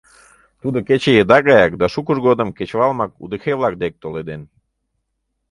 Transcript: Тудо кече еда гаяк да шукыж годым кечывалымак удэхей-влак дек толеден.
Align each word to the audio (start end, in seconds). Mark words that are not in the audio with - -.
Тудо 0.61 0.77
кече 0.87 1.11
еда 1.21 1.37
гаяк 1.47 1.73
да 1.81 1.85
шукыж 1.93 2.17
годым 2.27 2.49
кечывалымак 2.57 3.11
удэхей-влак 3.23 3.75
дек 3.81 3.93
толеден. 4.03 4.41